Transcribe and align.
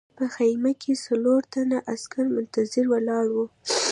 په 0.17 0.25
خیمه 0.35 0.71
کې 0.81 0.93
څلور 1.05 1.41
تنه 1.53 1.77
عسکر 1.93 2.25
منتظر 2.35 2.85
ولاړ 2.93 3.25
وو 3.33 3.45